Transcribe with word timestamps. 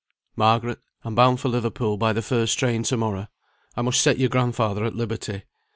"Margaret, 0.35 0.79
I'm 1.03 1.13
bound 1.13 1.39
for 1.39 1.49
Liverpool 1.49 1.95
by 1.95 2.11
the 2.11 2.23
first 2.23 2.57
train 2.57 2.81
to 2.81 2.97
morrow; 2.97 3.27
I 3.77 3.83
must 3.83 4.01
set 4.01 4.17
your 4.17 4.29
grandfather 4.29 4.83
at 4.83 4.95
liberty." 4.95 5.43